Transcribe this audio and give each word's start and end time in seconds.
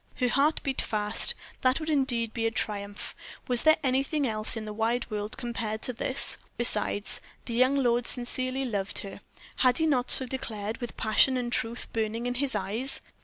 Her 0.15 0.29
heart 0.29 0.63
beat 0.63 0.81
fast. 0.81 1.35
That 1.61 1.79
would 1.79 1.91
indeed 1.91 2.33
be 2.33 2.47
a 2.47 2.49
triumph. 2.49 3.13
What 3.45 3.49
was 3.63 3.67
anything 3.83 4.25
else 4.25 4.57
in 4.57 4.65
the 4.65 4.73
wide 4.73 5.07
world 5.11 5.37
compared 5.37 5.83
to 5.83 5.93
this? 5.93 6.39
Besides, 6.57 7.21
the 7.45 7.53
young 7.53 7.75
lord 7.75 8.07
sincerely 8.07 8.65
loved 8.65 8.97
her. 9.05 9.21
Had 9.57 9.77
he 9.77 9.85
not 9.85 10.09
so 10.09 10.25
declared, 10.25 10.77
with 10.77 10.97
passion 10.97 11.37
and 11.37 11.53
truth 11.53 11.85
burning 11.93 12.25
in 12.25 12.33
his 12.33 12.55
eyes? 12.55 13.01